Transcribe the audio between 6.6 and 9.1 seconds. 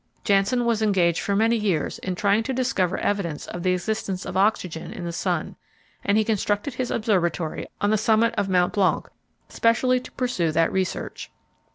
his observatory on the summit of Mount Blanc